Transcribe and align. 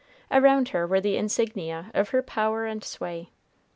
Around 0.31 0.69
her 0.69 0.87
were 0.87 0.99
the 0.99 1.15
insignia 1.15 1.91
of 1.93 2.09
her 2.09 2.23
power 2.23 2.65
and 2.65 2.83
sway. 2.83 3.29